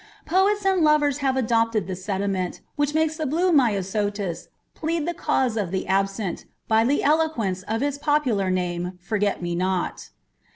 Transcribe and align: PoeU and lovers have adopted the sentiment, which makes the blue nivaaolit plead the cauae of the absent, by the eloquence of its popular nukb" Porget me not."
PoeU 0.25 0.65
and 0.65 0.81
lovers 0.81 1.19
have 1.19 1.37
adopted 1.37 1.85
the 1.85 1.95
sentiment, 1.95 2.59
which 2.75 2.95
makes 2.95 3.17
the 3.17 3.27
blue 3.27 3.51
nivaaolit 3.51 4.47
plead 4.73 5.07
the 5.07 5.13
cauae 5.13 5.61
of 5.61 5.69
the 5.69 5.85
absent, 5.85 6.45
by 6.67 6.83
the 6.83 7.03
eloquence 7.03 7.61
of 7.67 7.83
its 7.83 7.99
popular 7.99 8.49
nukb" 8.49 8.97
Porget 9.07 9.43
me 9.43 9.53
not." 9.53 10.09